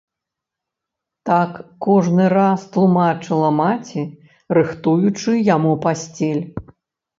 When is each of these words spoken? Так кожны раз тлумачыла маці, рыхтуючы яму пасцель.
Так 1.29 1.51
кожны 1.87 2.25
раз 2.37 2.65
тлумачыла 2.77 3.53
маці, 3.61 4.01
рыхтуючы 4.61 5.31
яму 5.55 5.79
пасцель. 5.87 6.45